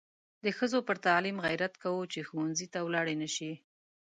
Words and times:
د 0.43 0.45
ښځو 0.57 0.79
پر 0.87 0.97
تعلیم 1.07 1.37
غیرت 1.45 1.73
کوو 1.83 2.03
چې 2.13 2.25
ښوونځي 2.27 2.67
ته 2.73 2.79
ولاړې 2.87 3.15
نشي. 3.21 3.53